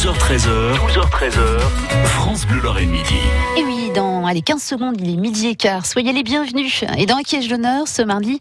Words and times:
12h13h, 0.00 0.76
12h13h, 0.78 1.60
France 2.04 2.46
Bleu 2.46 2.62
Lorraine 2.62 2.88
Midi. 2.88 3.18
Et 3.58 3.62
oui, 3.62 3.90
dans 3.94 4.24
allez, 4.24 4.40
15 4.40 4.62
secondes, 4.62 4.96
il 4.98 5.12
est 5.12 5.16
midi 5.18 5.48
et 5.48 5.56
quart. 5.56 5.84
Soyez 5.84 6.14
les 6.14 6.22
bienvenus. 6.22 6.84
Et 6.96 7.04
dans 7.04 7.18
Qui 7.18 7.46
d'honneur, 7.46 7.86
ce 7.86 8.00
mardi, 8.00 8.38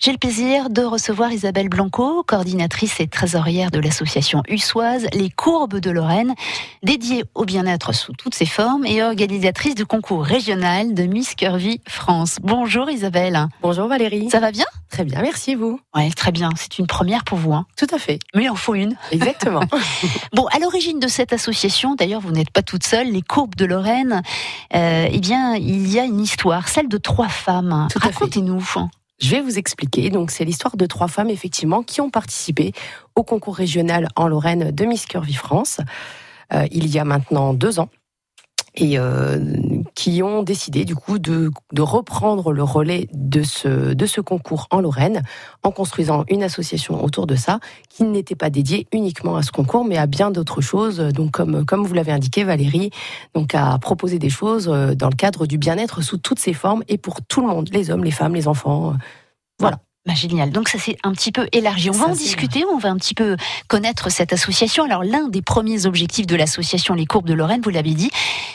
j'ai 0.00 0.12
le 0.12 0.16
plaisir 0.16 0.70
de 0.70 0.80
recevoir 0.80 1.30
Isabelle 1.30 1.68
Blanco, 1.68 2.22
coordinatrice 2.22 2.98
et 2.98 3.08
trésorière 3.08 3.70
de 3.70 3.78
l'association 3.78 4.42
Ussoise 4.48 5.06
Les 5.12 5.28
Courbes 5.28 5.80
de 5.80 5.90
Lorraine, 5.90 6.32
dédiée 6.82 7.24
au 7.34 7.44
bien-être 7.44 7.94
sous 7.94 8.14
toutes 8.14 8.34
ses 8.34 8.46
formes 8.46 8.86
et 8.86 9.02
organisatrice 9.02 9.74
du 9.74 9.84
concours 9.84 10.24
régional 10.24 10.94
de 10.94 11.02
Miss 11.02 11.34
Curvy 11.34 11.82
France. 11.86 12.38
Bonjour 12.40 12.88
Isabelle. 12.88 13.48
Bonjour 13.60 13.86
Valérie. 13.86 14.30
Ça 14.30 14.40
va 14.40 14.50
bien? 14.50 14.64
Très 14.92 15.04
bien, 15.04 15.22
merci 15.22 15.54
vous. 15.54 15.80
Oui, 15.94 16.12
très 16.12 16.32
bien. 16.32 16.50
C'est 16.54 16.78
une 16.78 16.86
première 16.86 17.24
pour 17.24 17.38
vous. 17.38 17.54
Hein. 17.54 17.64
Tout 17.78 17.86
à 17.94 17.98
fait. 17.98 18.18
Mais 18.34 18.44
il 18.44 18.50
en 18.50 18.54
faut 18.54 18.74
une. 18.74 18.94
Exactement. 19.10 19.62
bon, 20.34 20.46
à 20.48 20.58
l'origine 20.58 21.00
de 21.00 21.08
cette 21.08 21.32
association, 21.32 21.94
d'ailleurs, 21.94 22.20
vous 22.20 22.30
n'êtes 22.30 22.50
pas 22.50 22.60
toute 22.60 22.84
seule, 22.84 23.10
les 23.10 23.22
Courbes 23.22 23.54
de 23.54 23.64
Lorraine, 23.64 24.20
euh, 24.74 25.08
eh 25.10 25.18
bien, 25.18 25.54
il 25.54 25.90
y 25.90 25.98
a 25.98 26.04
une 26.04 26.20
histoire, 26.20 26.68
celle 26.68 26.88
de 26.88 26.98
trois 26.98 27.30
femmes. 27.30 27.88
Racontez-nous. 27.96 28.62
Je 29.18 29.30
vais 29.30 29.40
vous 29.40 29.56
expliquer. 29.56 30.10
Donc, 30.10 30.30
c'est 30.30 30.44
l'histoire 30.44 30.76
de 30.76 30.84
trois 30.84 31.08
femmes, 31.08 31.30
effectivement, 31.30 31.82
qui 31.82 32.02
ont 32.02 32.10
participé 32.10 32.74
au 33.16 33.22
concours 33.22 33.56
régional 33.56 34.08
en 34.14 34.28
Lorraine 34.28 34.72
de 34.72 34.84
Miss 34.84 35.06
Curvy 35.06 35.34
France. 35.34 35.78
Euh, 36.52 36.66
il 36.70 36.88
y 36.88 36.98
a 36.98 37.04
maintenant 37.06 37.54
deux 37.54 37.80
ans 37.80 37.88
et 38.74 38.98
euh, 38.98 39.38
qui 39.94 40.22
ont 40.22 40.42
décidé 40.42 40.84
du 40.84 40.94
coup 40.94 41.18
de, 41.18 41.50
de, 41.72 41.82
reprendre 41.82 42.52
le 42.52 42.62
relais 42.62 43.08
de 43.12 43.42
ce, 43.42 43.92
de 43.92 44.06
ce 44.06 44.20
concours 44.20 44.66
en 44.70 44.80
Lorraine 44.80 45.22
en 45.62 45.70
construisant 45.70 46.24
une 46.28 46.42
association 46.42 47.04
autour 47.04 47.26
de 47.26 47.34
ça 47.34 47.60
qui 47.90 48.04
n'était 48.04 48.34
pas 48.34 48.50
dédiée 48.50 48.86
uniquement 48.92 49.36
à 49.36 49.42
ce 49.42 49.52
concours 49.52 49.84
mais 49.84 49.98
à 49.98 50.06
bien 50.06 50.30
d'autres 50.30 50.62
choses. 50.62 50.98
Donc 50.98 51.32
comme, 51.32 51.64
comme 51.66 51.84
vous 51.84 51.94
l'avez 51.94 52.12
indiqué 52.12 52.44
Valérie 52.44 52.90
donc 53.34 53.54
à 53.54 53.78
proposer 53.78 54.18
des 54.18 54.30
choses 54.30 54.68
euh, 54.68 54.94
dans 54.94 55.08
le 55.08 55.16
cadre 55.16 55.46
du 55.46 55.58
bien-être 55.58 56.02
sous 56.02 56.18
toutes 56.18 56.38
ses 56.38 56.54
formes 56.54 56.82
et 56.88 56.96
pour 56.96 57.20
tout 57.22 57.42
le 57.42 57.48
monde 57.48 57.68
les 57.72 57.90
hommes 57.90 58.04
les 58.04 58.10
femmes 58.10 58.34
les 58.34 58.48
enfants 58.48 58.94
voilà 59.58 59.78
bah, 60.04 60.14
génial. 60.14 60.50
Donc 60.50 60.68
ça 60.68 60.78
s'est 60.78 60.96
un 61.04 61.12
petit 61.12 61.30
peu 61.30 61.48
élargi. 61.52 61.88
On 61.88 61.92
va 61.92 62.06
en 62.06 62.14
discuter, 62.14 62.64
on 62.64 62.78
va 62.78 62.88
un 62.88 62.96
petit 62.96 63.14
peu 63.14 63.36
connaître 63.68 64.10
cette 64.10 64.32
association. 64.32 64.84
Alors 64.84 65.04
l'un 65.04 65.28
des 65.28 65.42
premiers 65.42 65.86
objectifs 65.86 66.26
de 66.26 66.34
l'association 66.34 66.94
Les 66.94 67.06
Courbes 67.06 67.26
de 67.26 67.34
Lorraine, 67.34 67.60
vous 67.62 67.70
l'avez 67.70 67.94
dit, 67.94 68.10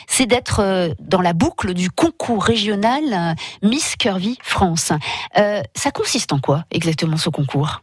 c'est 0.06 0.26
d'être 0.26 0.60
euh, 0.60 0.90
dans 1.00 1.22
la 1.22 1.32
boucle 1.32 1.72
du 1.72 1.90
concours 1.90 2.44
régional 2.44 3.02
euh, 3.12 3.66
Miss 3.66 3.96
Curvy 3.96 4.36
France. 4.42 4.92
Euh, 5.38 5.62
ça 5.74 5.90
consiste 5.90 6.34
en 6.34 6.38
quoi 6.38 6.64
exactement 6.70 7.16
ce 7.16 7.30
concours? 7.30 7.82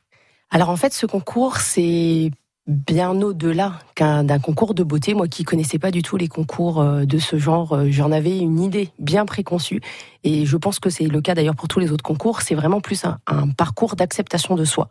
Alors 0.52 0.70
en 0.70 0.78
fait, 0.78 0.94
ce 0.94 1.08
concours, 1.08 1.58
c'est 1.58 2.30
bien 2.68 3.22
au-delà 3.22 3.80
d'un 3.98 4.40
concours 4.40 4.74
de 4.74 4.84
beauté. 4.84 5.14
Moi 5.14 5.28
qui 5.28 5.44
connaissais 5.44 5.80
pas 5.80 5.92
du 5.92 6.02
tout 6.02 6.18
les 6.18 6.28
concours 6.28 6.82
euh, 6.82 7.06
de 7.06 7.18
ce 7.18 7.38
genre, 7.38 7.74
euh, 7.74 7.88
j'en 7.90 8.12
avais 8.12 8.38
une 8.38 8.60
idée 8.60 8.90
bien 9.00 9.26
préconçue. 9.26 9.82
Et 10.24 10.46
je 10.46 10.58
pense 10.58 10.80
que 10.80 10.90
c'est 10.90 11.08
le 11.08 11.22
cas 11.22 11.36
d'ailleurs 11.36 11.56
pour 11.56 11.68
tous 11.68 11.80
les 11.80 11.92
autres 11.92 12.04
concours. 12.04 12.42
C'est 12.42 12.56
vraiment 12.56 12.82
plus 12.82 13.06
un, 13.06 13.20
un 13.28 13.50
parcours 13.50 13.96
d'acceptation 13.96 14.56
de 14.56 14.66
soi. 14.66 14.90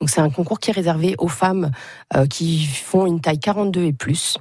Donc 0.00 0.10
c'est 0.10 0.20
un 0.20 0.30
concours 0.30 0.58
qui 0.58 0.70
est 0.70 0.74
réservé 0.74 1.14
aux 1.18 1.28
femmes 1.28 1.70
euh, 2.16 2.26
qui 2.26 2.64
font 2.64 3.06
une 3.06 3.20
taille 3.20 3.38
42 3.38 3.84
et 3.84 3.92
plus. 3.92 4.38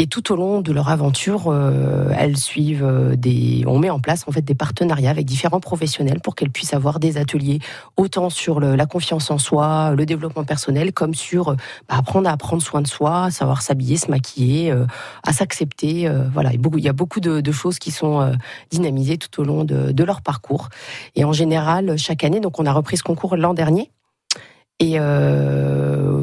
Et 0.00 0.06
tout 0.06 0.32
au 0.32 0.36
long 0.36 0.60
de 0.60 0.72
leur 0.72 0.90
aventure, 0.90 1.48
euh, 1.48 2.12
elles 2.16 2.36
suivent 2.36 2.84
euh, 2.84 3.16
des. 3.16 3.64
On 3.66 3.80
met 3.80 3.90
en 3.90 3.98
place 3.98 4.22
en 4.28 4.30
fait 4.30 4.42
des 4.42 4.54
partenariats 4.54 5.10
avec 5.10 5.26
différents 5.26 5.58
professionnels 5.58 6.20
pour 6.20 6.36
qu'elles 6.36 6.52
puissent 6.52 6.72
avoir 6.72 7.00
des 7.00 7.18
ateliers 7.18 7.58
autant 7.96 8.30
sur 8.30 8.60
la 8.60 8.86
confiance 8.86 9.28
en 9.32 9.38
soi, 9.38 9.94
le 9.96 10.06
développement 10.06 10.44
personnel, 10.44 10.92
comme 10.92 11.14
sur 11.14 11.56
bah, 11.88 11.96
apprendre 11.98 12.30
à 12.30 12.36
prendre 12.36 12.62
soin 12.62 12.80
de 12.80 12.86
soi, 12.86 13.32
savoir 13.32 13.60
s'habiller, 13.60 13.96
se 13.96 14.08
maquiller, 14.08 14.70
euh, 14.70 14.86
à 15.26 15.32
s'accepter. 15.32 16.08
voilà, 16.32 16.52
il, 16.52 16.80
y 16.80 16.88
a 16.88 16.92
beaucoup 16.92 17.18
de, 17.18 17.52
choses 17.52 17.80
qui 17.80 17.90
sont 17.90 18.32
dynamisées 18.70 19.18
tout 19.18 19.40
au 19.40 19.44
long 19.44 19.64
de, 19.64 20.04
leur 20.04 20.22
parcours. 20.22 20.68
Et 21.16 21.24
en 21.24 21.32
général, 21.32 21.98
chaque 21.98 22.22
année, 22.22 22.38
donc 22.38 22.60
on 22.60 22.66
a 22.66 22.72
repris 22.72 22.96
ce 22.96 23.02
concours 23.02 23.36
l'an 23.36 23.52
dernier 23.52 23.90
et 24.78 24.98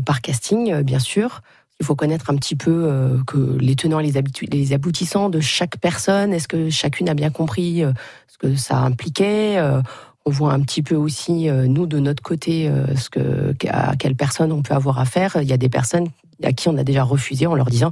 par 0.06 0.22
casting, 0.22 0.82
bien 0.82 1.00
sûr. 1.00 1.42
Il 1.82 1.86
faut 1.86 1.96
connaître 1.96 2.30
un 2.30 2.36
petit 2.36 2.56
peu 2.56 2.86
euh, 2.86 3.18
que 3.28 3.58
les 3.60 3.76
tenants 3.76 4.00
et 4.00 4.10
les, 4.10 4.24
les, 4.50 4.74
aboutissants 4.74 5.30
de 5.30 5.42
chaque 5.42 5.78
personne. 5.78 6.34
Est-ce 6.34 6.48
que 6.48 6.70
chacune 6.70 7.10
a 7.10 7.14
bien 7.14 7.32
compris 7.32 7.84
euh, 7.84 7.92
ce 8.28 8.38
que 8.38 8.56
ça 8.56 8.78
impliquait 8.78 9.58
euh, 9.58 9.82
On 10.26 10.32
voit 10.32 10.54
un 10.54 10.62
petit 10.62 10.82
peu 10.82 10.96
aussi, 10.96 11.50
nous, 11.50 11.86
de 11.86 12.00
notre 12.00 12.24
côté, 12.24 12.72
ce 12.96 13.10
que, 13.10 13.54
à 13.70 13.96
quelle 13.98 14.16
personne 14.16 14.52
on 14.52 14.62
peut 14.62 14.74
avoir 14.74 15.00
affaire. 15.00 15.38
Il 15.42 15.48
y 15.48 15.54
a 15.54 15.58
des 15.58 15.70
personnes 15.70 16.08
à 16.44 16.54
qui 16.54 16.70
on 16.70 16.78
a 16.78 16.84
déjà 16.84 17.04
refusé 17.04 17.46
en 17.46 17.56
leur 17.56 17.68
disant 17.68 17.92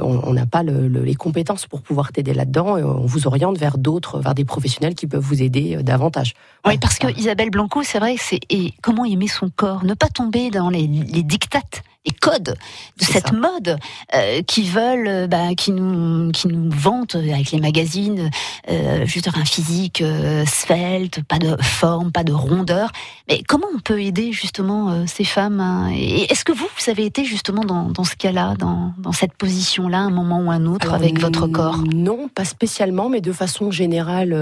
on 0.00 0.32
n'a 0.32 0.46
pas 0.46 0.62
le, 0.62 0.86
les 0.86 1.16
compétences 1.16 1.66
pour 1.66 1.82
pouvoir 1.82 2.12
t'aider 2.12 2.32
là-dedans. 2.32 2.76
On 2.76 3.06
vous 3.06 3.26
oriente 3.26 3.58
vers 3.58 3.76
d'autres, 3.76 4.20
vers 4.20 4.34
des 4.34 4.44
professionnels 4.44 4.94
qui 4.94 5.06
peuvent 5.06 5.22
vous 5.22 5.42
aider 5.42 5.82
davantage. 5.82 6.34
Oui, 6.64 6.78
parce 6.78 6.98
que 6.98 7.08
Isabelle 7.18 7.50
Blanco, 7.50 7.82
c'est 7.82 7.98
vrai, 7.98 8.14
c'est 8.18 8.40
et 8.50 8.72
comment 8.82 9.04
aimer 9.04 9.28
son 9.28 9.50
corps, 9.50 9.84
ne 9.84 9.94
pas 9.94 10.08
tomber 10.08 10.50
dans 10.50 10.70
les, 10.70 10.86
les 10.86 11.22
dictates 11.22 11.82
les 12.06 12.12
codes 12.12 12.54
de 12.98 13.04
cette 13.04 13.32
mode 13.32 13.78
euh, 14.14 14.40
qui 14.42 14.62
veulent, 14.62 15.06
euh, 15.06 15.26
bah, 15.26 15.54
qui 15.54 15.70
nous, 15.70 16.32
qui 16.32 16.48
nous 16.48 16.70
vantent 16.70 17.14
avec 17.14 17.50
les 17.50 17.60
magazines 17.60 18.30
euh, 18.70 19.04
juste 19.04 19.28
un 19.28 19.44
physique 19.44 20.00
euh, 20.00 20.46
svelte, 20.46 21.22
pas 21.24 21.38
de 21.38 21.56
forme, 21.60 22.10
pas 22.10 22.24
de 22.24 22.32
rondeur. 22.32 22.90
Mais 23.28 23.42
comment 23.46 23.66
on 23.74 23.80
peut 23.80 24.00
aider 24.00 24.32
justement 24.32 25.06
ces 25.06 25.24
femmes 25.24 25.60
hein 25.60 25.90
Et 25.94 26.32
est-ce 26.32 26.44
que 26.44 26.52
vous, 26.52 26.66
vous 26.78 26.90
avez 26.90 27.04
été 27.04 27.24
justement 27.24 27.64
dans, 27.64 27.90
dans 27.90 28.04
ce 28.04 28.16
cas-là, 28.16 28.54
dans, 28.58 28.94
dans 28.96 29.12
cette 29.12 29.34
position-là, 29.34 29.98
un 29.98 30.10
moment 30.10 30.40
ou 30.40 30.50
un 30.50 30.64
autre, 30.64 30.94
avec 30.94 31.20
votre 31.20 31.46
corps? 31.48 31.78
Non, 31.92 32.28
pas 32.28 32.44
spécialement, 32.46 33.10
mais 33.10 33.20
de 33.20 33.32
façon 33.32 33.70
générale, 33.70 34.32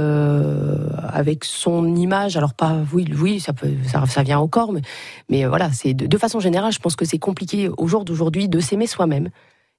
avec 1.13 1.45
son 1.45 1.95
image. 1.97 2.37
Alors 2.37 2.55
pas, 2.55 2.77
oui, 2.93 3.07
oui, 3.19 3.41
ça 3.41 3.53
peut, 3.53 3.73
ça, 3.91 4.05
ça 4.07 4.23
vient 4.23 4.39
au 4.39 4.49
corps, 4.49 4.73
mais, 4.73 4.83
mais 5.29 5.45
voilà, 5.45 5.71
c'est 5.73 5.95
de, 5.95 6.07
de 6.07 6.19
façon 6.19 6.41
générale, 6.41 6.73
je 6.73 6.79
pense 6.79 6.97
que 6.97 7.05
c'est 7.05 7.19
compliqué 7.19 7.48
au 7.77 7.87
jour 7.87 8.05
d'aujourd'hui 8.05 8.49
de 8.49 8.61
s'aimer 8.61 8.87
soi-même. 8.87 9.31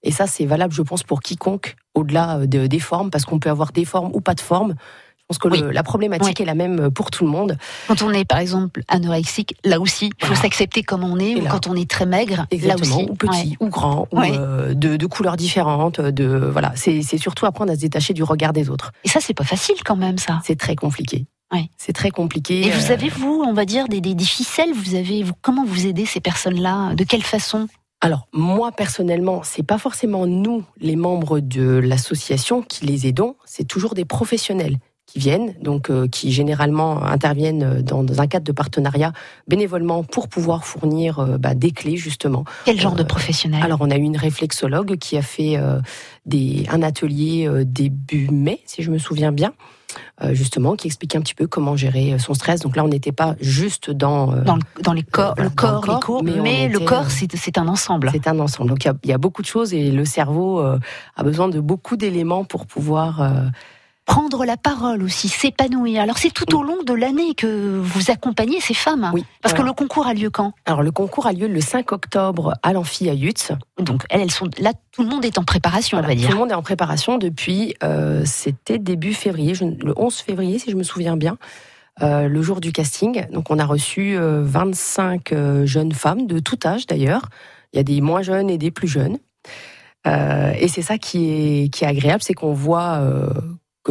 Et 0.03 0.11
ça, 0.11 0.27
c'est 0.27 0.45
valable, 0.45 0.73
je 0.73 0.81
pense, 0.81 1.03
pour 1.03 1.21
quiconque, 1.21 1.75
au-delà 1.93 2.45
de, 2.45 2.67
des 2.67 2.79
formes, 2.79 3.09
parce 3.09 3.25
qu'on 3.25 3.39
peut 3.39 3.49
avoir 3.49 3.71
des 3.71 3.85
formes 3.85 4.11
ou 4.13 4.21
pas 4.21 4.33
de 4.33 4.41
formes. 4.41 4.75
Je 5.17 5.37
pense 5.37 5.51
que 5.51 5.59
la 5.59 5.83
problématique 5.83 6.41
est 6.41 6.45
la 6.45 6.55
même 6.55 6.89
pour 6.89 7.11
tout 7.11 7.23
le 7.23 7.29
monde. 7.29 7.57
Quand 7.87 8.01
on 8.01 8.11
est, 8.11 8.25
par 8.25 8.39
exemple, 8.39 8.81
anorexique, 8.87 9.55
là 9.63 9.79
aussi, 9.79 10.09
il 10.19 10.25
faut 10.25 10.33
s'accepter 10.33 10.81
comme 10.81 11.03
on 11.03 11.19
est, 11.19 11.35
ou 11.35 11.45
quand 11.45 11.67
on 11.67 11.75
est 11.75 11.87
très 11.87 12.07
maigre, 12.07 12.47
là 12.63 12.75
aussi. 12.79 13.05
Ou 13.07 13.13
petit, 13.13 13.55
ou 13.59 13.67
grand, 13.67 14.07
ou 14.11 14.21
euh, 14.21 14.73
de, 14.73 14.95
de, 14.97 15.05
couleurs 15.05 15.37
différentes. 15.37 16.01
De, 16.01 16.25
voilà. 16.51 16.71
C'est 16.75 17.03
surtout 17.17 17.45
apprendre 17.45 17.71
à 17.71 17.75
se 17.75 17.81
détacher 17.81 18.13
du 18.13 18.23
regard 18.23 18.53
des 18.53 18.71
autres. 18.71 18.91
Et 19.03 19.09
ça, 19.09 19.19
c'est 19.21 19.35
pas 19.35 19.43
facile 19.43 19.75
quand 19.85 19.97
même, 19.97 20.17
ça. 20.17 20.39
C'est 20.43 20.57
très 20.57 20.75
compliqué. 20.75 21.27
Oui. 21.51 21.69
C'est 21.77 21.93
très 21.93 22.11
compliqué. 22.11 22.67
Et 22.67 22.69
vous 22.69 22.91
euh, 22.91 22.93
avez, 22.93 23.09
vous, 23.09 23.43
on 23.45 23.53
va 23.53 23.65
dire, 23.65 23.87
des, 23.87 24.01
des, 24.01 24.13
des 24.13 24.25
ficelles 24.25 24.73
Vous 24.73 24.95
avez, 24.95 25.23
vous, 25.23 25.33
comment 25.41 25.65
vous 25.65 25.87
aidez 25.87 26.05
ces 26.05 26.19
personnes-là 26.19 26.93
De 26.95 27.03
quelle 27.03 27.23
façon? 27.23 27.67
Alors 28.01 28.27
moi 28.31 28.71
personnellement, 28.71 29.41
c'est 29.43 29.63
pas 29.63 29.77
forcément 29.77 30.25
nous 30.25 30.63
les 30.79 30.95
membres 30.95 31.41
de 31.41 31.79
l'association 31.79 32.61
qui 32.61 32.85
les 32.85 33.07
aidons, 33.07 33.35
c'est 33.43 33.67
toujours 33.67 33.93
des 33.93 34.05
professionnels 34.05 34.77
qui 35.05 35.19
viennent, 35.19 35.53
donc 35.61 35.89
euh, 35.89 36.07
qui 36.07 36.31
généralement 36.31 37.03
interviennent 37.03 37.81
dans, 37.81 38.03
dans, 38.03 38.21
un 38.21 38.27
cadre 38.27 38.45
de 38.45 38.51
partenariat 38.53 39.11
bénévolement 39.49 40.03
pour 40.03 40.29
pouvoir 40.29 40.63
fournir 40.63 41.19
euh, 41.19 41.37
bah, 41.37 41.55
des 41.55 41.71
clés 41.71 41.97
justement. 41.97 42.45
Quel 42.63 42.79
genre 42.79 42.95
de 42.95 43.03
professionnel? 43.03 43.61
Alors 43.63 43.79
on 43.81 43.91
a 43.91 43.97
eu 43.97 44.03
une 44.03 44.15
réflexologue 44.15 44.95
qui 44.97 45.17
a 45.17 45.21
fait 45.21 45.57
des, 46.25 46.67
un 46.69 46.81
atelier 46.81 47.49
début 47.65 48.29
mai, 48.29 48.61
si 48.65 48.81
je 48.81 48.91
me 48.91 48.97
souviens 48.97 49.33
bien. 49.33 49.51
Euh, 50.21 50.33
justement, 50.33 50.75
qui 50.75 50.87
expliquait 50.87 51.17
un 51.17 51.21
petit 51.21 51.33
peu 51.33 51.47
comment 51.47 51.75
gérer 51.75 52.19
son 52.19 52.33
stress. 52.33 52.59
Donc 52.59 52.75
là, 52.75 52.83
on 52.83 52.89
n'était 52.89 53.13
pas 53.13 53.35
juste 53.39 53.89
dans 53.89 54.33
euh, 54.33 54.43
dans, 54.81 54.93
les 54.93 55.01
corps, 55.03 55.33
le 55.37 55.49
corps, 55.49 56.21
les 56.23 56.41
mais, 56.41 56.67
le 56.67 56.79
corps, 56.79 57.05
euh, 57.05 57.27
c'est 57.35 57.57
un 57.57 57.67
ensemble. 57.67 58.09
C'est 58.11 58.27
un 58.27 58.37
ensemble. 58.39 58.69
Donc 58.69 58.83
il 58.83 59.09
y, 59.09 59.13
a 59.13 59.17
beaucoup 59.17 59.41
de 59.41 59.47
choses 59.47 59.73
et 59.73 59.91
le 59.91 60.05
cerveau 60.05 60.59
a 60.59 61.23
besoin 61.23 61.47
de 61.47 61.59
beaucoup 61.59 61.95
d'éléments 61.95 62.43
pour 62.43 62.65
pouvoir 62.65 63.21
prendre 64.09 64.43
la 64.43 64.57
parole 64.57 65.03
aussi, 65.03 65.29
s'épanouir. 65.29 66.01
Alors 66.01 66.17
c'est 66.17 66.33
tout 66.33 66.57
au 66.57 66.63
long 66.63 66.81
de 66.83 66.93
l'année 66.93 67.35
que 67.35 67.77
vous 67.77 68.09
accompagnez 68.09 68.59
ces 68.59 68.73
femmes. 68.73 69.11
Oui. 69.13 69.23
Parce 69.43 69.53
que 69.53 69.61
le 69.61 69.71
concours 69.71 70.07
a 70.07 70.15
lieu 70.15 70.31
quand? 70.31 70.53
Alors 70.65 70.81
le 70.81 70.89
concours 70.89 71.27
a 71.27 71.31
lieu 71.31 71.47
le 71.47 71.61
5 71.61 71.91
octobre 71.91 72.55
à 72.63 72.73
l'amphi 72.73 73.07
à 73.07 73.13
Yutz. 73.13 73.51
Donc 73.77 74.05
elles, 74.09 74.31
sont 74.31 74.49
là, 74.57 74.73
tout 74.91 75.03
le 75.03 75.09
monde 75.09 75.25
est 75.25 75.37
en 75.37 75.43
préparation, 75.43 75.99
on 75.99 76.01
va 76.01 76.15
dire. 76.15 76.27
Tout 76.27 76.33
le 76.33 76.39
monde 76.39 76.49
est 76.49 76.55
en 76.55 76.63
préparation 76.63 77.19
depuis, 77.19 77.75
euh, 77.83 78.23
c'était 78.25 78.79
début 78.79 79.13
février, 79.13 79.53
le 79.61 79.93
11 79.95 80.15
février 80.15 80.57
si 80.57 80.71
je 80.71 80.75
me 80.75 80.83
souviens 80.83 81.15
bien. 81.15 81.37
Euh, 82.01 82.27
le 82.27 82.41
jour 82.41 82.61
du 82.61 82.71
casting. 82.71 83.27
Donc 83.31 83.51
on 83.51 83.59
a 83.59 83.65
reçu 83.65 84.17
25 84.17 85.33
euh, 85.33 85.65
jeunes 85.67 85.91
femmes 85.91 86.25
de 86.25 86.39
tout 86.39 86.57
âge 86.65 86.87
d'ailleurs. 86.87 87.29
Il 87.73 87.77
y 87.77 87.79
a 87.79 87.83
des 87.83 88.01
moins 88.01 88.23
jeunes 88.23 88.49
et 88.49 88.57
des 88.57 88.71
plus 88.71 88.87
jeunes. 88.87 89.19
et 90.07 90.67
c'est 90.67 90.81
ça 90.81 90.97
qui 90.97 91.29
est, 91.29 91.69
qui 91.69 91.83
est 91.83 91.87
agréable, 91.87 92.23
c'est 92.23 92.33
qu'on 92.33 92.53
voit 92.53 93.03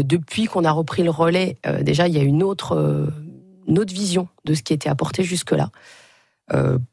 depuis 0.03 0.47
qu'on 0.47 0.65
a 0.65 0.71
repris 0.71 1.03
le 1.03 1.11
relais, 1.11 1.59
euh, 1.67 1.83
déjà, 1.83 2.09
il 2.09 2.15
y 2.15 2.19
a 2.19 2.23
une 2.23 2.43
autre, 2.43 2.73
euh, 2.77 3.07
vision 3.89 4.29
de 4.45 4.55
ce 4.55 4.63
qui 4.63 4.73
était 4.73 4.89
apporté 4.89 5.23
jusque-là. 5.23 5.71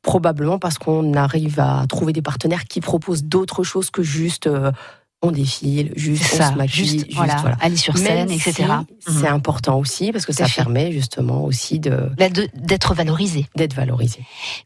probablement 0.01 0.59
parce 0.59 0.77
qu'on 0.77 1.13
arrive 1.13 1.61
à 1.61 1.85
trouver 1.87 2.11
des 2.11 2.21
partenaires 2.21 2.65
qui 2.65 2.81
proposent 2.81 3.23
d'autres 3.23 3.63
choses 3.63 3.89
que 3.89 4.03
juste 4.03 4.49
on 5.25 5.31
défile, 5.31 5.91
juste 5.95 6.23
on 6.39 6.51
se 6.51 6.53
maquille, 6.55 6.75
juste, 6.85 7.05
juste, 7.05 7.13
voilà, 7.15 7.35
voilà. 7.37 7.57
aller 7.61 7.77
sur 7.77 7.97
scène, 7.97 8.27
Même 8.27 8.31
etc. 8.31 8.53
si 8.53 9.13
C'est 9.13 9.29
Mhm. 9.29 9.33
important 9.35 9.77
aussi 9.79 10.11
parce 10.11 10.25
que 10.25 10.33
ça 10.33 10.47
fait. 10.47 10.61
permet 10.63 10.91
justement 10.91 11.43
aussi 11.43 11.79
de 11.79 12.09
Là, 12.17 12.29
de- 12.29 12.47
D'être 12.55 12.93
valorisé. 12.93 13.45
d'être 13.55 13.73
valorisé. 13.73 14.19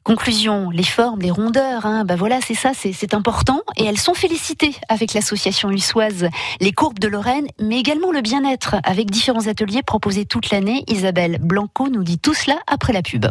Conclusion, 0.04 0.70
les 0.70 0.84
formes, 0.84 1.22
les 1.22 1.32
rondeurs, 1.32 1.86
hein, 1.86 2.06
bah 2.06 2.16
voilà, 2.16 2.40
c'est 2.46 2.54
ça, 2.56 2.72
c'est 2.74 3.14
important. 3.14 3.62
Et 3.78 3.86
elles 3.86 3.98
sont 4.00 4.14
félicitées 4.14 4.76
avec 4.90 5.14
l'association 5.14 5.70
huissoise 5.70 6.28
Les 6.62 6.72
Courbes 6.72 7.00
de 7.00 7.08
Lorraine, 7.08 7.48
mais 7.62 7.80
également 7.80 8.12
le 8.12 8.22
bien-être 8.22 8.76
avec 8.84 9.10
différents 9.12 9.48
ateliers 9.48 9.84
proposés 9.84 10.26
toute 10.26 10.50
l'année. 10.52 10.84
Isabelle 10.88 11.40
Blanco 11.42 11.90
nous 11.90 12.04
dit 12.04 12.20
tout 12.20 12.34
cela 12.34 12.58
après 12.68 12.94
la 12.94 13.02
pub. 13.02 13.26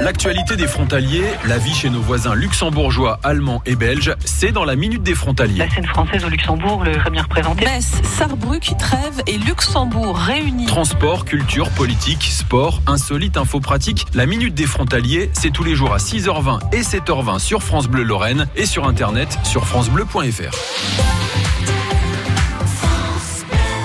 L'actualité 0.00 0.56
des 0.56 0.66
frontaliers, 0.66 1.26
la 1.46 1.58
vie 1.58 1.74
chez 1.74 1.90
nos 1.90 2.00
voisins 2.00 2.34
luxembourgeois, 2.34 3.20
allemands 3.22 3.60
et 3.66 3.76
belges, 3.76 4.14
c'est 4.24 4.50
dans 4.50 4.64
la 4.64 4.74
Minute 4.74 5.02
des 5.02 5.14
frontaliers. 5.14 5.58
La 5.58 5.68
scène 5.68 5.84
française 5.84 6.24
au 6.24 6.30
Luxembourg, 6.30 6.84
le 6.84 6.96
très 6.96 7.10
bien 7.10 7.22
représentée. 7.22 7.66
Metz, 7.66 8.00
Sarrebruck, 8.02 8.72
Trèves 8.78 9.22
et 9.26 9.36
Luxembourg 9.36 10.16
réunis. 10.16 10.64
Transport, 10.64 11.26
culture, 11.26 11.68
politique, 11.70 12.22
sport, 12.22 12.80
insolite, 12.86 13.36
info 13.36 13.60
pratique. 13.60 14.06
La 14.14 14.24
Minute 14.24 14.54
des 14.54 14.66
Frontaliers, 14.66 15.28
c'est 15.34 15.50
tous 15.50 15.64
les 15.64 15.74
jours 15.74 15.92
à 15.92 15.98
6h20 15.98 16.74
et 16.74 16.80
7h20 16.80 17.38
sur 17.38 17.62
France 17.62 17.86
Bleu 17.86 18.02
Lorraine 18.02 18.46
et 18.56 18.64
sur 18.64 18.88
internet 18.88 19.38
sur 19.44 19.66
francebleu.fr. 19.66 20.56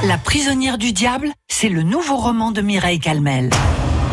La 0.07 0.17
prisonnière 0.17 0.77
du 0.77 0.93
diable, 0.93 1.27
c'est 1.49 1.69
le 1.69 1.83
nouveau 1.83 2.15
roman 2.15 2.51
de 2.51 2.61
Mireille 2.61 2.99
Calmel. 2.99 3.49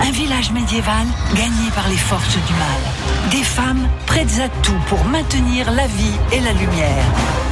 Un 0.00 0.11
village 0.11 0.50
médiéval 0.53 1.06
gagné 1.35 1.71
par 1.75 1.89
les 1.89 1.97
forces 1.97 2.35
du 2.35 2.53
mal. 2.55 3.31
Des 3.31 3.44
femmes 3.44 3.89
prêtes 4.06 4.41
à 4.41 4.49
tout 4.62 4.79
pour 4.89 5.05
maintenir 5.05 5.71
la 5.71 5.87
vie 5.87 6.17
et 6.33 6.41
la 6.41 6.53
lumière. 6.53 7.05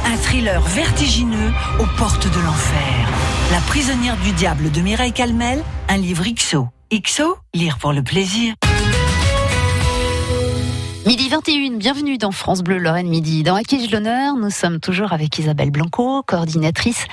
Un 0.05 0.17
thriller 0.17 0.61
vertigineux 0.61 1.51
aux 1.79 1.97
portes 1.97 2.27
de 2.27 2.39
l'enfer. 2.39 3.09
La 3.51 3.59
prisonnière 3.61 4.17
du 4.17 4.31
diable 4.31 4.71
de 4.71 4.81
Mireille 4.81 5.13
Calmel, 5.13 5.63
un 5.87 5.97
livre 5.97 6.23
XO. 6.23 6.67
XO, 6.91 7.37
lire 7.53 7.77
pour 7.77 7.93
le 7.93 8.03
plaisir. 8.03 8.53
Midi 11.05 11.29
21, 11.29 11.77
bienvenue 11.77 12.17
dans 12.17 12.31
France 12.31 12.61
Bleu 12.61 12.77
Lorraine 12.77 13.09
Midi. 13.09 13.43
Dans 13.43 13.55
Acquis 13.55 13.87
l'honneur, 13.87 14.35
nous 14.35 14.49
sommes 14.49 14.79
toujours 14.79 15.13
avec 15.13 15.37
Isabelle 15.39 15.71
Blanco, 15.71 16.23
coordinatrice 16.23 17.05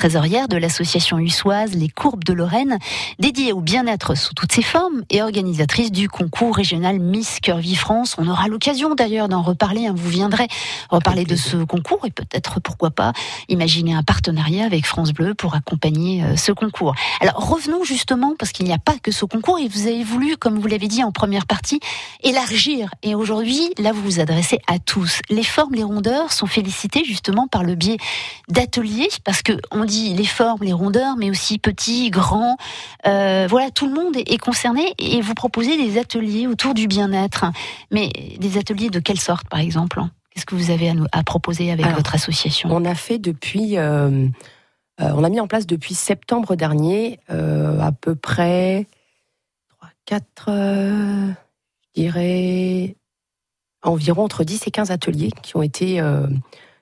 trésorière 0.00 0.48
de 0.48 0.56
l'association 0.56 1.18
huissoise 1.18 1.74
Les 1.74 1.90
Courbes 1.90 2.24
de 2.24 2.32
Lorraine, 2.32 2.78
dédiée 3.18 3.52
au 3.52 3.60
bien-être 3.60 4.14
sous 4.14 4.32
toutes 4.32 4.50
ses 4.50 4.62
formes 4.62 5.02
et 5.10 5.20
organisatrice 5.20 5.92
du 5.92 6.08
concours 6.08 6.56
régional 6.56 6.98
Miss 6.98 7.38
Curvy 7.38 7.74
France. 7.74 8.16
On 8.16 8.26
aura 8.26 8.48
l'occasion 8.48 8.94
d'ailleurs 8.94 9.28
d'en 9.28 9.42
reparler, 9.42 9.88
hein, 9.88 9.94
vous 9.94 10.08
viendrez 10.08 10.48
reparler 10.88 11.24
de 11.24 11.36
ce 11.36 11.58
concours 11.58 12.06
et 12.06 12.10
peut-être, 12.10 12.60
pourquoi 12.60 12.90
pas, 12.90 13.12
imaginer 13.50 13.92
un 13.92 14.02
partenariat 14.02 14.64
avec 14.64 14.86
France 14.86 15.12
Bleu 15.12 15.34
pour 15.34 15.54
accompagner 15.54 16.24
euh, 16.24 16.34
ce 16.34 16.52
concours. 16.52 16.94
Alors 17.20 17.50
revenons 17.50 17.84
justement, 17.84 18.32
parce 18.38 18.52
qu'il 18.52 18.64
n'y 18.64 18.72
a 18.72 18.78
pas 18.78 18.96
que 19.02 19.12
ce 19.12 19.26
concours, 19.26 19.58
et 19.58 19.68
vous 19.68 19.86
avez 19.86 20.02
voulu, 20.02 20.38
comme 20.38 20.58
vous 20.58 20.66
l'avez 20.66 20.88
dit 20.88 21.04
en 21.04 21.12
première 21.12 21.44
partie, 21.44 21.78
élargir. 22.22 22.88
Et 23.02 23.14
aujourd'hui, 23.14 23.68
là, 23.76 23.92
vous 23.92 24.00
vous 24.00 24.20
adressez 24.20 24.60
à 24.66 24.78
tous. 24.78 25.20
Les 25.28 25.44
formes, 25.44 25.74
les 25.74 25.84
rondeurs 25.84 26.32
sont 26.32 26.46
félicitées 26.46 27.04
justement 27.04 27.48
par 27.48 27.64
le 27.64 27.74
biais 27.74 27.98
d'ateliers, 28.48 29.10
parce 29.24 29.42
que 29.42 29.52
on 29.70 29.89
dit 29.90 30.14
les 30.14 30.24
formes, 30.24 30.62
les 30.62 30.72
rondeurs, 30.72 31.16
mais 31.16 31.28
aussi 31.28 31.58
petits, 31.58 32.10
grands. 32.10 32.56
Euh, 33.06 33.46
voilà, 33.50 33.70
tout 33.70 33.86
le 33.86 33.94
monde 33.94 34.16
est, 34.16 34.38
concerné 34.38 34.94
et 34.98 35.20
vous 35.20 35.34
proposez 35.34 35.76
des 35.76 35.98
ateliers 35.98 36.46
autour 36.46 36.72
du 36.72 36.86
bien-être. 36.86 37.44
Mais 37.90 38.10
des 38.38 38.56
ateliers 38.56 38.88
de 38.88 39.00
quelle 39.00 39.20
sorte, 39.20 39.48
par 39.48 39.60
exemple? 39.60 40.00
Qu'est-ce 40.30 40.46
que 40.46 40.54
vous 40.54 40.70
avez 40.70 40.88
à, 40.88 40.94
nous, 40.94 41.06
à 41.12 41.22
proposer 41.22 41.70
avec 41.72 41.84
Alors, 41.84 41.98
votre 41.98 42.14
association? 42.14 42.70
On 42.72 42.84
a 42.84 42.94
fait 42.94 43.18
depuis, 43.18 43.76
euh, 43.76 44.28
euh, 45.00 45.12
on 45.14 45.24
a 45.24 45.28
mis 45.28 45.40
en 45.40 45.48
place 45.48 45.66
depuis 45.66 45.94
septembre 45.94 46.54
dernier 46.54 47.18
à 47.28 47.92
peu 47.92 48.14
près 48.14 48.86
3, 49.78 49.88
4, 50.06 50.46
euh, 50.48 51.32
je 51.96 52.02
dirais 52.02 52.96
environ 53.82 54.24
entre 54.24 54.44
10 54.44 54.66
et 54.66 54.70
15 54.70 54.90
ateliers 54.90 55.32
qui 55.42 55.56
ont 55.56 55.62
été 55.62 56.00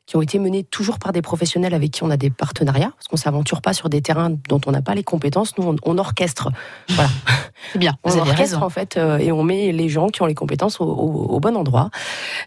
qui 0.09 0.17
ont 0.17 0.23
été 0.23 0.39
menés 0.39 0.65
toujours 0.65 0.99
par 0.99 1.13
des 1.13 1.21
professionnels 1.21 1.75
avec 1.75 1.91
qui 1.91 2.03
on 2.03 2.09
a 2.09 2.17
des 2.17 2.31
partenariats, 2.31 2.93
parce 2.97 3.09
qu'on 3.09 3.19
s'aventure 3.19 3.61
pas 3.61 3.75
sur 3.75 3.91
des 3.91 4.01
terrains 4.01 4.31
dont 4.49 4.59
on 4.67 4.71
n'a 4.71 4.81
pas 4.81 4.95
les 4.95 5.05
compétences. 5.05 5.59
Nous, 5.59 5.67
on, 5.69 5.77
on 5.85 5.99
orchestre. 5.99 6.49
Voilà. 6.89 7.11
C'est 7.73 7.79
bien, 7.79 7.95
On 8.05 8.17
orchestre 8.17 8.63
en 8.63 8.71
fait 8.71 8.97
euh, 8.97 9.19
et 9.19 9.33
on 9.33 9.43
met 9.43 9.71
les 9.73 9.89
gens 9.91 10.07
qui 10.09 10.23
ont 10.23 10.27
les 10.27 10.35
compétences 10.35 10.81
au, 10.81 10.85
au- 10.87 11.27
au 11.35 11.41
bon 11.41 11.55
endroit. 11.57 11.91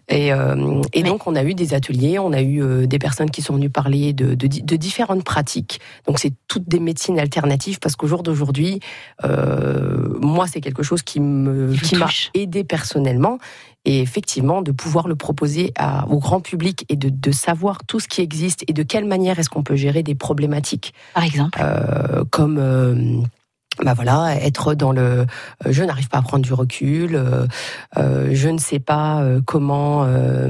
Et, 0.09 0.33
euh, 0.33 0.81
et 0.93 1.03
Mais- 1.03 1.09
donc 1.09 1.27
on 1.27 1.35
a 1.35 1.43
eu 1.43 1.53
des 1.53 1.75
ateliers, 1.75 2.17
on 2.17 2.33
a 2.33 2.41
eu 2.41 2.63
euh, 2.63 2.87
des 2.87 2.97
personnes 2.97 3.29
qui 3.29 3.43
sont 3.43 3.53
venues 3.53 3.69
parler 3.69 4.13
de, 4.13 4.33
de, 4.33 4.47
di- 4.47 4.63
de 4.63 4.75
différentes 4.77 5.23
pratiques. 5.23 5.79
Donc 6.07 6.17
c'est 6.17 6.33
toutes 6.47 6.67
des 6.67 6.79
médecines 6.79 7.19
alternatives 7.19 7.77
parce 7.79 7.95
qu'au 7.95 8.07
jour 8.07 8.23
d'aujourd'hui, 8.23 8.79
euh, 9.23 10.17
moi 10.21 10.47
c'est 10.47 10.61
quelque 10.61 10.81
chose 10.81 11.03
qui 11.03 11.19
me 11.19 11.67
m'a 11.99 12.07
aidé 12.33 12.63
personnellement. 12.63 13.37
Et 13.85 14.01
effectivement, 14.01 14.61
de 14.61 14.71
pouvoir 14.71 15.07
le 15.07 15.15
proposer 15.15 15.71
à- 15.75 16.07
au 16.07 16.19
grand 16.19 16.39
public 16.39 16.85
et 16.89 16.95
de, 16.95 17.09
de 17.09 17.31
savoir 17.31 17.79
tout 17.87 17.99
ce 17.99 18.07
qui 18.07 18.21
existe 18.21 18.63
et 18.67 18.73
de 18.73 18.83
quelle 18.83 19.05
manière 19.05 19.39
est-ce 19.39 19.49
qu'on 19.49 19.63
peut 19.63 19.75
gérer 19.75 20.03
des 20.03 20.13
problématiques 20.15 20.93
Par 21.15 21.23
exemple. 21.23 21.59
euh, 21.61 22.23
comme 22.29 22.57
euh, 22.59 23.21
bah 23.81 23.93
voilà, 23.95 24.35
être 24.35 24.75
dans 24.75 24.91
le 24.91 25.01
euh, 25.65 25.71
je 25.71 25.83
n'arrive 25.83 26.09
pas 26.09 26.19
à 26.19 26.21
prendre 26.21 26.43
du 26.43 26.53
recul, 26.53 27.15
euh, 27.15 27.47
euh, 27.97 28.29
je 28.33 28.49
ne 28.49 28.59
sais 28.59 28.79
pas 28.79 29.21
euh, 29.23 29.41
comment 29.43 30.03
euh, 30.03 30.47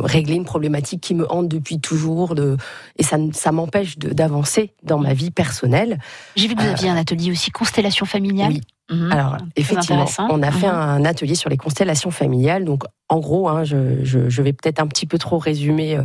régler 0.00 0.34
une 0.34 0.44
problématique 0.44 1.00
qui 1.00 1.14
me 1.14 1.30
hante 1.32 1.48
depuis 1.48 1.80
toujours, 1.80 2.34
de, 2.34 2.56
et 2.98 3.02
ça, 3.04 3.16
ça 3.32 3.52
m'empêche 3.52 3.96
d'avancer 3.98 4.72
dans 4.82 4.98
ma 4.98 5.14
vie 5.14 5.30
personnelle. 5.30 5.98
J'ai 6.34 6.48
vu 6.48 6.56
que 6.56 6.60
vous 6.62 6.68
aviez 6.68 6.90
un 6.90 6.96
atelier 6.96 7.30
aussi 7.30 7.50
constellation 7.52 8.04
familiale. 8.04 8.50
Oui. 8.52 8.60
Mhm. 8.90 9.10
Alors, 9.12 9.36
effectivement, 9.56 10.06
on 10.30 10.42
a 10.42 10.50
fait 10.52 10.68
Mhm. 10.68 10.74
un 10.74 11.04
atelier 11.04 11.34
sur 11.34 11.50
les 11.50 11.56
constellations 11.56 12.10
familiales. 12.12 12.64
Donc, 12.64 12.84
en 13.08 13.18
gros, 13.18 13.48
hein, 13.48 13.64
je, 13.64 14.04
je- 14.04 14.28
je 14.28 14.42
vais 14.42 14.52
peut-être 14.52 14.80
un 14.80 14.86
petit 14.86 15.06
peu 15.06 15.18
trop 15.18 15.38
résumer 15.38 15.96
euh, 15.96 16.02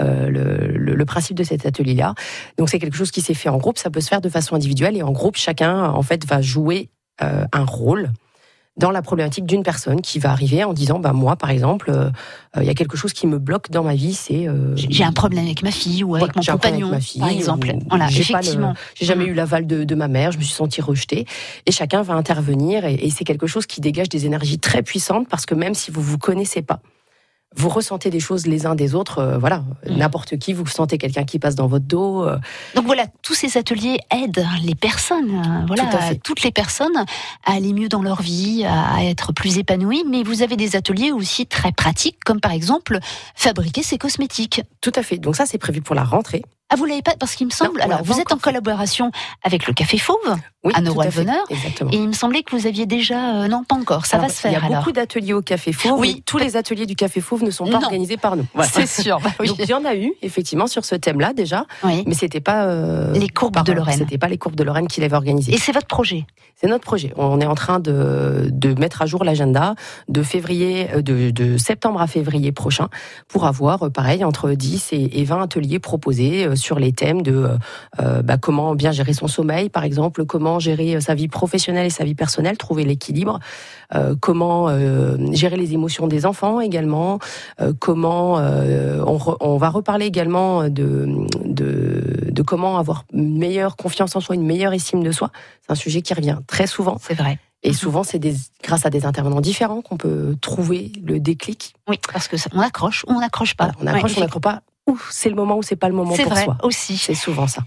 euh, 0.00 0.28
le, 0.28 0.76
le- 0.76 0.94
le 0.96 1.04
principe 1.04 1.36
de 1.36 1.44
cet 1.44 1.64
atelier-là. 1.64 2.14
Donc, 2.58 2.68
c'est 2.70 2.78
quelque 2.80 2.96
chose 2.96 3.10
qui 3.12 3.20
s'est 3.20 3.34
fait 3.34 3.48
en 3.48 3.58
groupe. 3.58 3.78
Ça 3.78 3.88
peut 3.90 4.00
se 4.00 4.08
faire 4.08 4.20
de 4.20 4.28
façon 4.28 4.56
individuelle 4.56 4.96
et 4.96 5.02
en 5.02 5.12
groupe, 5.12 5.36
chacun 5.36 5.84
en 5.90 6.02
fait 6.02 6.26
va 6.26 6.40
jouer 6.42 6.90
euh, 7.22 7.44
un 7.52 7.64
rôle 7.64 8.10
dans 8.76 8.90
la 8.90 9.02
problématique 9.02 9.46
d'une 9.46 9.62
personne 9.62 10.00
qui 10.00 10.18
va 10.18 10.32
arriver 10.32 10.64
en 10.64 10.72
disant, 10.72 10.98
bah 10.98 11.12
moi, 11.12 11.36
par 11.36 11.50
exemple, 11.50 11.90
euh, 11.90 12.10
euh, 12.56 12.62
il 12.62 12.64
y 12.64 12.70
a 12.70 12.74
quelque 12.74 12.96
chose 12.96 13.12
qui 13.12 13.28
me 13.28 13.38
bloque 13.38 13.70
dans 13.70 13.84
ma 13.84 13.94
vie, 13.94 14.14
c'est 14.14 14.48
euh, 14.48 14.74
J'ai 14.76 15.04
un 15.04 15.12
problème 15.12 15.44
avec 15.44 15.62
ma 15.62 15.70
fille 15.70 16.02
ou 16.02 16.16
avec 16.16 16.34
mon 16.34 16.42
compagnon, 16.42 16.88
avec 16.88 16.90
ma 16.98 17.00
fille, 17.00 17.20
par 17.20 17.30
exemple. 17.30 17.70
ou 17.72 17.78
Voilà, 17.88 18.08
j'ai 18.08 18.24
jamais 19.06 19.24
Mhm. 19.26 19.30
eu 19.30 19.34
l'aval 19.34 19.66
de, 19.68 19.84
de 19.84 19.94
ma 19.94 20.08
mère, 20.08 20.32
je 20.32 20.38
me 20.38 20.42
suis 20.42 20.54
sentie 20.54 20.80
rejetée. 20.80 21.24
Et 21.66 21.70
chacun 21.70 22.02
va 22.02 22.14
intervenir 22.14 22.84
et, 22.84 22.94
et 22.94 23.10
c'est 23.10 23.24
quelque 23.24 23.46
chose 23.46 23.66
qui 23.66 23.80
dégage 23.80 24.08
des 24.08 24.26
énergies 24.26 24.58
très 24.58 24.82
puissantes 24.82 25.28
parce 25.28 25.46
que 25.46 25.54
même 25.54 25.74
si 25.74 25.92
vous 25.92 26.02
vous 26.02 26.18
connaissez 26.18 26.62
pas, 26.62 26.80
vous 27.56 27.68
ressentez 27.68 28.10
des 28.10 28.20
choses 28.20 28.46
les 28.46 28.66
uns 28.66 28.74
des 28.74 28.94
autres. 28.94 29.18
euh, 29.18 29.38
voilà, 29.38 29.62
Mhm. 29.86 29.96
n'importe 29.98 30.38
qui, 30.38 30.52
vous 30.52 30.66
sentez 30.66 30.98
quelqu'un 30.98 31.24
qui 31.24 31.38
passe 31.38 31.54
dans 31.54 31.66
votre 31.66 31.84
dos. 31.84 32.24
euh, 32.24 32.38
Donc 32.74 32.86
voilà, 32.86 33.06
tous 33.22 33.34
ces 33.34 33.56
ateliers 33.58 33.98
aident 34.10 34.46
les 34.62 34.74
personnes, 34.74 35.30
euh, 35.30 35.64
voilà, 35.66 35.84
Tout 35.86 35.96
à 35.96 36.00
fait. 36.00 36.20
toutes 36.22 36.42
les 36.42 36.50
personnes 36.50 36.96
à 37.44 37.52
aller 37.52 37.72
mieux 37.72 37.88
dans 37.88 38.02
leur 38.02 38.22
vie, 38.22 38.64
à 38.64 39.04
être 39.04 39.32
plus 39.32 39.58
épanouies. 39.58 40.04
Mais 40.08 40.22
vous 40.22 40.42
avez 40.42 40.56
des 40.56 40.76
ateliers 40.76 41.12
aussi 41.12 41.46
très 41.46 41.72
pratiques, 41.72 42.18
comme 42.24 42.40
par 42.40 42.52
exemple 42.52 42.98
fabriquer 43.34 43.82
ses 43.82 43.98
cosmétiques. 43.98 44.62
tout 44.80 44.92
à 44.96 45.02
fait. 45.02 45.18
Donc 45.18 45.36
ça, 45.36 45.46
c'est 45.46 45.58
prévu 45.58 45.80
pour 45.80 45.94
la 45.94 46.04
rentrée. 46.04 46.42
Ah, 46.70 46.76
vous 46.76 46.86
l'avez 46.86 47.02
pas 47.02 47.14
Parce 47.18 47.34
qu'il 47.36 47.46
me 47.46 47.52
semble. 47.52 47.80
alors, 47.82 48.02
vous 48.02 48.18
êtes 48.20 48.32
en 48.32 48.38
collaboration 48.38 49.10
avec 49.42 49.66
le 49.66 49.74
Café 49.74 49.98
Fauve, 49.98 50.16
Oui, 50.64 50.72
À 50.74 51.10
fait. 51.10 51.26
Exactement. 51.50 51.90
et 51.92 51.96
il 51.96 52.08
me 52.08 52.12
semblait 52.14 52.42
que 52.42 52.56
vous 52.56 52.66
aviez 52.66 52.86
déjà. 52.86 53.42
euh, 53.42 53.48
non, 53.48 53.64
pas 53.64 53.76
encore. 53.76 54.06
Ça 54.06 54.16
Alors, 54.16 54.28
va 54.28 54.34
se 54.34 54.40
faire 54.40 54.50
Il 54.50 54.54
y 54.54 54.56
a 54.56 54.64
alors. 54.64 54.78
beaucoup 54.78 54.92
d'ateliers 54.92 55.34
au 55.34 55.42
Café 55.42 55.72
Fauve. 55.72 56.00
Oui. 56.00 56.22
Tous 56.24 56.38
les 56.38 56.56
ateliers 56.56 56.86
du 56.86 56.96
Café 56.96 57.20
Fauve 57.20 57.42
ne 57.44 57.50
sont 57.50 57.64
pas 57.66 57.72
Non. 57.78 57.84
organisés 57.84 58.16
par 58.16 58.36
nous. 58.36 58.46
Voilà. 58.54 58.70
C'est 58.72 58.86
sûr. 58.86 59.20
bah 59.20 59.30
oui. 59.40 59.48
Donc 59.48 59.58
il 59.58 59.68
y 59.68 59.74
en 59.74 59.84
a 59.84 59.94
eu 59.94 60.12
effectivement 60.22 60.66
sur 60.66 60.84
ce 60.86 60.94
thème-là 60.94 61.32
déjà, 61.34 61.66
Oui. 61.84 62.02
mais 62.06 62.14
c'était 62.14 62.40
pas 62.40 62.64
euh, 62.64 63.12
Les 63.12 63.28
courbes 63.28 63.62
de 63.64 63.72
Lorraine. 63.72 63.98
C'était 63.98 64.16
pas 64.18 64.28
les 64.28 64.38
courbes 64.38 64.56
de 64.56 64.64
Lorraine 64.64 64.88
qui 64.88 65.00
l'avaient 65.02 65.16
organisé. 65.16 65.52
Et 65.52 65.58
c'est 65.58 65.72
votre 65.72 65.86
projet? 65.86 66.24
C'est 66.56 66.68
notre 66.68 66.84
projet. 66.84 67.12
On 67.16 67.40
est 67.40 67.46
en 67.46 67.54
train 67.56 67.78
de, 67.80 68.48
de 68.50 68.78
mettre 68.80 69.02
à 69.02 69.06
jour 69.06 69.24
l'agenda 69.24 69.74
de 70.08 70.22
février, 70.22 70.88
euh, 70.94 71.02
de, 71.02 71.30
de 71.30 71.58
septembre 71.58 72.00
à 72.00 72.06
février 72.06 72.52
prochain 72.52 72.88
pour 73.28 73.44
avoir, 73.46 73.90
pareil, 73.90 74.24
entre 74.24 74.50
10 74.52 74.92
et, 74.92 75.20
et 75.20 75.24
20 75.24 75.42
ateliers 75.42 75.78
proposés 75.78 76.56
sur 76.56 76.78
les 76.78 76.92
thèmes 76.92 77.20
de 77.22 77.50
euh, 78.00 78.22
bah, 78.22 78.38
comment 78.38 78.74
bien 78.74 78.92
gérer 78.92 79.12
son 79.12 79.26
sommeil, 79.26 79.68
par 79.68 79.84
exemple, 79.84 80.24
comment 80.24 80.53
gérer 80.58 80.96
euh, 80.96 81.00
sa 81.00 81.14
vie 81.14 81.28
professionnelle 81.28 81.86
et 81.86 81.90
sa 81.90 82.04
vie 82.04 82.14
personnelle, 82.14 82.56
trouver 82.58 82.84
l'équilibre, 82.84 83.38
euh, 83.94 84.14
comment 84.20 84.68
euh, 84.68 85.16
gérer 85.32 85.56
les 85.56 85.72
émotions 85.72 86.06
des 86.06 86.26
enfants 86.26 86.60
également, 86.60 87.18
euh, 87.60 87.72
comment 87.78 88.34
on, 88.34 89.16
re- 89.16 89.36
on 89.40 89.56
va 89.56 89.68
reparler 89.70 90.06
également 90.06 90.68
de, 90.68 91.26
de, 91.44 92.30
de 92.30 92.42
comment 92.42 92.78
avoir 92.78 93.04
une 93.12 93.38
meilleure 93.38 93.76
confiance 93.76 94.16
en 94.16 94.20
soi, 94.20 94.34
une 94.34 94.46
meilleure 94.46 94.72
estime 94.72 95.02
de 95.02 95.12
soi. 95.12 95.30
C'est 95.62 95.72
un 95.72 95.76
sujet 95.76 96.02
qui 96.02 96.14
revient 96.14 96.38
très 96.46 96.66
souvent. 96.66 96.96
C'est 97.00 97.14
vrai. 97.14 97.38
Et 97.62 97.72
souvent, 97.72 98.02
c'est 98.02 98.20
grâce 98.62 98.84
à 98.84 98.90
des 98.90 99.06
intervenants 99.06 99.40
différents 99.40 99.80
qu'on 99.80 99.96
peut 99.96 100.36
trouver 100.42 100.92
le 101.02 101.18
déclic. 101.18 101.74
Oui, 101.88 101.98
parce 102.12 102.28
que 102.28 102.36
on 102.52 102.60
accroche 102.60 103.04
ou 103.08 103.12
on 103.12 103.20
n'accroche 103.20 103.54
pas. 103.54 103.72
on 103.80 103.86
accroche, 103.86 104.16
ou 104.16 104.18
on 104.18 104.20
n'accroche 104.20 104.42
pas. 104.42 104.60
Ou 104.86 104.98
c'est 105.10 105.30
le 105.30 105.34
moment 105.34 105.56
ou 105.56 105.62
c'est 105.62 105.76
pas 105.76 105.88
le 105.88 105.94
moment 105.94 106.14
pour 106.14 106.28
vrai, 106.28 106.44
soi. 106.44 106.58
aussi. 106.62 106.98
C'est 106.98 107.14
souvent 107.14 107.46
ça. 107.46 107.62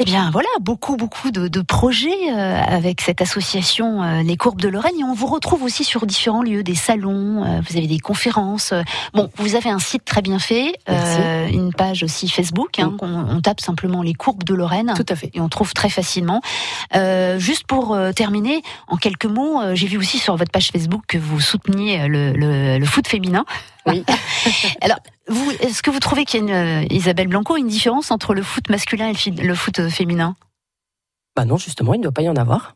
Eh 0.00 0.04
bien 0.04 0.30
voilà, 0.30 0.48
beaucoup 0.60 0.96
beaucoup 0.96 1.32
de, 1.32 1.60
projets 1.60 2.30
euh, 2.30 2.62
avec 2.62 3.00
cette 3.00 3.20
association 3.20 4.00
euh, 4.04 4.22
Les 4.22 4.36
Courbes 4.36 4.60
de 4.60 4.68
Lorraine 4.68 4.94
et 4.96 5.02
on 5.02 5.12
vous 5.12 5.26
retrouve 5.26 5.64
aussi 5.64 5.82
sur 5.82 6.06
différents 6.06 6.44
lieux, 6.44 6.62
des 6.62 6.76
salons, 6.76 7.44
euh, 7.44 7.60
vous 7.68 7.76
avez 7.76 7.88
des 7.88 7.98
conférences. 7.98 8.72
Bon, 9.12 9.28
vous 9.34 9.56
avez 9.56 9.70
un 9.70 9.80
site 9.80 10.04
très 10.04 10.22
bien 10.22 10.38
fait, 10.38 10.74
une 10.86 11.72
page 11.76 12.04
aussi 12.04 12.28
Facebook, 12.28 12.78
hein, 12.78 12.96
on, 13.02 13.08
on, 13.28 13.40
tape 13.40 13.60
simplement 13.60 14.02
Les 14.02 14.14
Courbes 14.14 14.44
de 14.44 14.54
Lorraine. 14.54 14.92
Tout 14.94 15.06
à 15.08 15.16
fait. 15.16 15.32
Et 15.34 15.40
on 15.40 15.48
trouve 15.48 15.74
très 15.74 15.90
facilement. 15.90 16.42
juste 17.38 17.66
pour 17.66 17.98
terminer, 18.14 18.62
en 18.86 18.98
quelques 18.98 19.26
mots, 19.26 19.60
j'ai 19.74 19.88
vu 19.88 19.98
aussi 19.98 20.18
sur 20.18 20.36
votre 20.36 20.52
page 20.52 20.68
Facebook 20.68 21.02
que 21.08 21.18
vous 21.18 21.40
souteniez 21.40 22.06
le, 22.06 22.32
le, 22.34 22.78
le 22.78 22.86
foot 22.86 23.08
féminin. 23.08 23.44
Oui. 23.88 24.04
Alors, 24.80 24.98
vous, 25.28 25.50
est-ce 25.60 25.82
que 25.82 25.90
vous 25.90 26.00
trouvez 26.00 26.24
qu'il 26.24 26.40
y 26.40 26.42
a 26.42 26.46
une, 26.46 26.84
euh, 26.84 26.86
Isabelle 26.90 27.28
Blanco, 27.28 27.56
une 27.56 27.68
différence 27.68 28.10
entre 28.10 28.34
le 28.34 28.42
foot 28.42 28.68
masculin 28.70 29.12
et 29.12 29.30
le 29.30 29.54
foot 29.54 29.78
euh, 29.78 29.90
féminin? 29.90 30.36
Bah 31.38 31.44
non, 31.44 31.56
justement, 31.56 31.94
il 31.94 31.98
ne 31.98 32.02
doit 32.02 32.10
pas 32.10 32.22
y 32.22 32.28
en 32.28 32.34
avoir. 32.34 32.74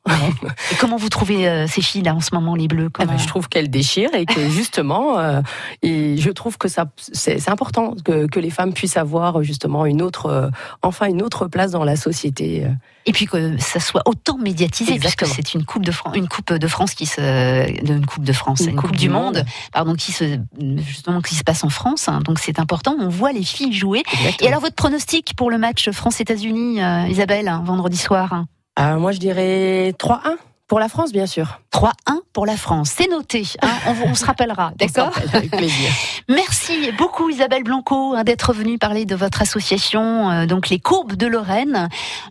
et 0.71 0.77
comment 0.79 0.97
vous 0.97 1.09
trouvez 1.09 1.49
euh, 1.49 1.67
ces 1.67 1.83
filles 1.83 2.03
là 2.03 2.15
en 2.15 2.21
ce 2.21 2.33
moment, 2.33 2.55
les 2.55 2.69
bleus 2.69 2.91
eh 3.01 3.07
ben, 3.07 3.19
Je 3.19 3.27
trouve 3.27 3.49
qu'elles 3.49 3.71
déchirent 3.71 4.15
et 4.15 4.25
que 4.25 4.49
justement, 4.51 5.43
et 5.83 6.17
je 6.17 6.31
trouve 6.31 6.59
que 6.59 6.69
ça, 6.69 6.87
c'est 6.97 7.49
important 7.49 7.97
que, 8.05 8.27
que, 8.27 8.39
les 8.39 8.51
femmes 8.51 8.73
puissent 8.73 8.97
avoir 8.97 9.43
justement 9.43 9.85
une 9.85 10.01
autre, 10.01 10.53
enfin 10.83 11.07
une 11.07 11.23
autre 11.23 11.49
place 11.49 11.73
dans 11.73 11.83
la 11.83 11.97
société. 11.97 12.65
Et 13.05 13.13
puis 13.13 13.27
que 13.27 13.59
ça 13.59 13.81
soit 13.81 14.03
autant 14.07 14.39
médiatisé, 14.39 14.97
puisque 15.01 15.27
c'est 15.27 15.55
une 15.55 15.65
coupe 15.65 15.85
de 15.85 15.91
France, 15.91 16.17
une 16.17 16.29
coupe 16.29 16.53
de 16.53 16.67
France 16.69 16.95
qui 16.95 17.07
se, 17.07 17.21
une 17.83 18.07
coupe 18.07 18.23
de 18.23 18.33
France, 18.33 18.61
une, 18.61 18.77
coupe, 18.77 18.95
du 18.95 19.09
monde, 19.09 19.45
pardon, 19.73 19.95
qui 19.95 20.13
se, 20.13 20.39
justement, 20.77 21.21
qui 21.21 21.35
se 21.35 21.43
passe 21.43 21.65
en 21.65 21.69
France. 21.69 22.09
Hein. 22.09 22.21
donc 22.21 22.39
c'est 22.39 22.61
important. 22.61 22.95
On 23.01 23.09
voit 23.09 23.33
les 23.33 23.43
filles 23.43 23.73
jouer. 23.73 24.05
Et 24.41 24.47
alors 24.47 24.61
votre 24.61 24.77
pronostic 24.77 25.35
pour 25.37 25.51
le 25.51 25.59
match 25.59 25.91
France-États-Unis, 25.91 26.81
euh, 26.81 27.09
Isabelle, 27.09 27.49
hein, 27.49 27.63
vendredi 27.65 27.97
soir 27.97 28.45
euh, 28.79 28.99
Moi 28.99 29.13
je 29.13 29.19
dirais 29.19 29.93
3-1. 29.99 30.37
Pour 30.73 30.81
la 30.81 30.89
France, 30.89 31.13
bien 31.13 31.27
sûr. 31.27 31.61
3-1 31.71 31.91
pour 32.33 32.47
la 32.47 32.57
France. 32.57 32.95
C'est 32.97 33.11
noté. 33.11 33.45
Hein. 33.61 33.69
on, 34.07 34.15
se 34.15 34.25
rappellera. 34.25 34.73
D'accord 34.79 35.11
Avec 35.35 35.51
plaisir. 35.51 35.91
Merci 36.31 36.91
beaucoup, 36.97 37.29
Isabelle 37.29 37.63
Blanco, 37.63 38.15
hein, 38.15 38.25
d'être 38.25 38.55
venue 38.55 38.79
parler 38.79 39.05
de 39.05 39.15
votre 39.15 39.43
association, 39.43 40.31
euh, 40.31 40.47
donc 40.47 40.71
les 40.71 40.79
Courbes 40.79 41.15
de 41.15 41.27
Lorraine. 41.27 41.91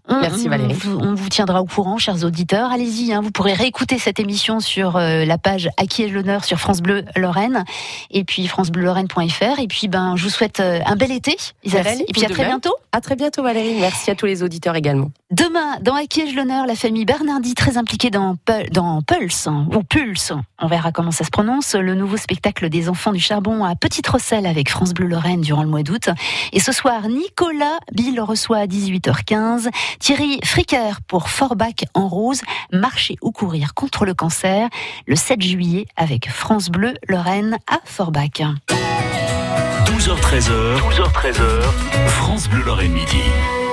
Merci, 0.09 0.47
Valérie. 0.47 0.75
On, 0.85 1.13
vous 1.13 1.29
tiendra 1.29 1.61
au 1.61 1.65
courant, 1.65 1.99
chers 1.99 2.23
auditeurs. 2.23 2.71
Allez-y, 2.71 3.13
hein, 3.13 3.21
vous 3.21 3.29
pourrez 3.29 3.53
réécouter 3.53 3.99
cette 3.99 4.19
émission 4.19 4.59
sur 4.59 4.95
euh, 4.95 5.23
la 5.23 5.37
page 5.37 5.69
À 5.77 5.85
qui 5.85 6.01
est 6.01 6.07
l'honneur 6.07 6.43
sur 6.43 6.59
France 6.59 6.81
Bleu 6.81 7.05
Lorraine 7.15 7.63
et 8.09 8.23
puis 8.23 8.47
francebleu-lorraine.fr. 8.47 9.59
Et 9.59 9.67
puis, 9.67 9.87
ben, 9.87 10.15
je 10.15 10.23
vous 10.23 10.29
souhaite 10.31 10.59
euh, 10.59 10.79
un 10.85 10.95
bel 10.95 11.11
été, 11.11 11.37
Isabelle. 11.63 12.01
et 12.07 12.11
puis, 12.11 12.25
à 12.25 12.29
très 12.29 12.45
bientôt. 12.45 12.73
À 12.91 13.01
très 13.01 13.15
bientôt, 13.15 13.43
Valérie. 13.43 13.75
Merci 13.79 14.09
à 14.09 14.15
tous 14.15 14.25
les 14.25 14.41
auditeurs 14.41 14.75
également. 14.75 15.11
Demain, 15.29 15.77
dans 15.81 15.95
À 15.95 16.05
qui 16.05 16.21
est 16.21 16.31
l'honneur, 16.31 16.65
la 16.65 16.75
famille 16.75 17.05
Bernardi, 17.05 17.53
très 17.53 17.77
impliquée 17.77 18.09
dans 18.71 18.81
dans, 18.81 19.01
Pulse, 19.01 19.47
ou 19.47 19.83
Pulse, 19.83 20.33
on 20.59 20.67
verra 20.67 20.91
comment 20.91 21.11
ça 21.11 21.23
se 21.23 21.29
prononce, 21.29 21.75
le 21.75 21.95
nouveau 21.95 22.17
spectacle 22.17 22.69
des 22.69 22.89
enfants 22.89 23.11
du 23.11 23.19
charbon 23.19 23.63
à 23.63 23.75
Petite 23.75 24.07
Rosselle 24.07 24.45
avec 24.45 24.69
France 24.69 24.93
Bleu 24.93 25.07
Lorraine 25.07 25.41
durant 25.41 25.63
le 25.63 25.69
mois 25.69 25.83
d'août. 25.83 26.09
Et 26.53 26.59
ce 26.59 26.71
soir, 26.71 27.07
Nicolas 27.07 27.79
Bill 27.93 28.19
reçoit 28.21 28.57
à 28.57 28.65
18h15 28.65 29.69
Thierry 29.99 30.39
Fricker 30.43 31.01
pour 31.07 31.29
Forbach 31.29 31.85
en 31.93 32.07
rose, 32.07 32.41
marcher 32.71 33.15
ou 33.21 33.31
courir 33.31 33.73
contre 33.73 34.05
le 34.05 34.13
cancer, 34.13 34.69
le 35.07 35.15
7 35.15 35.41
juillet 35.41 35.85
avec 35.95 36.29
France 36.29 36.69
Bleu 36.69 36.93
Lorraine 37.07 37.57
à 37.67 37.79
Forbach. 37.85 38.41
12h13h, 39.85 40.79
12h13h, 40.79 41.61
France 42.07 42.49
Bleu 42.49 42.63
Lorraine 42.63 42.93
midi. 42.93 43.21